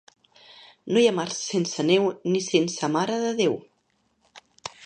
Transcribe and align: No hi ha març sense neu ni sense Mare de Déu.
No 0.95 1.03
hi 1.03 1.09
ha 1.09 1.13
març 1.17 1.43
sense 1.51 1.85
neu 1.91 2.09
ni 2.31 2.43
sense 2.49 2.91
Mare 2.97 3.19
de 3.27 3.31
Déu. 3.45 3.57